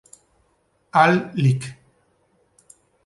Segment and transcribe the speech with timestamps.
[1.01, 1.63] Al Lic.